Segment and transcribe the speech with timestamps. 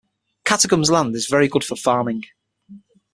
[0.45, 2.23] Katagum's land is very good for farming.